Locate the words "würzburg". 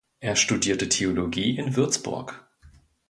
1.75-2.49